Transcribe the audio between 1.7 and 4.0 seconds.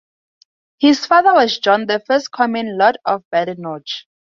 the First Comyn, Lord of Badenoch.